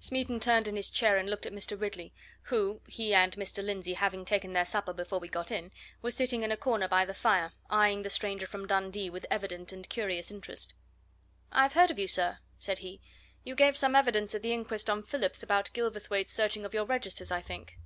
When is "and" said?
1.18-1.28, 3.12-3.34, 9.74-9.86